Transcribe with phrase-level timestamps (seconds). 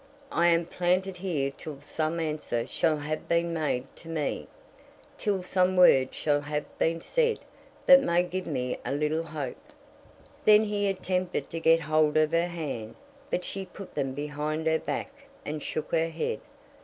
[0.31, 4.47] I am planted here till some answer shall have been made to me;
[5.15, 7.37] till some word shall have been said
[7.85, 9.71] that may give me a little hope."
[10.43, 12.95] Then he attempted to get hold of her hand,
[13.29, 15.11] but she put them behind her back
[15.45, 16.39] and shook her head.